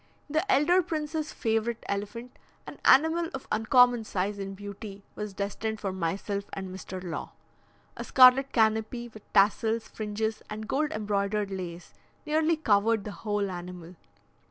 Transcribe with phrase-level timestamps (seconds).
[0.27, 5.93] The elder prince's favourite elephant, an animal of uncommon size and beauty, was destined for
[5.93, 7.03] myself and Mr.
[7.03, 7.33] Law.
[7.95, 11.93] A scarlet canopy, with tassels, fringes, and gold embroidered lace,
[12.25, 13.93] nearly covered the whole animal.